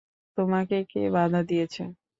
তোমাকে 0.37 0.77
কে 0.91 1.01
বাধা 1.15 1.41
দিয়েছে? 1.49 1.81